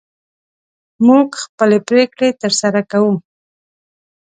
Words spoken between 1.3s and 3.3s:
خپلې پرېکړې تر سره کوو.